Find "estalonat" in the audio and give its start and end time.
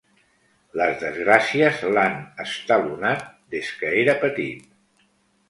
2.45-3.23